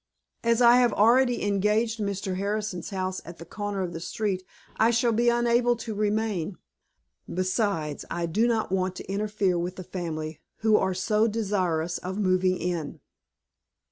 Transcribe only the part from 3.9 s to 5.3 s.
the street, I shall be